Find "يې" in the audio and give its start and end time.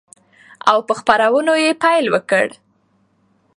1.63-1.71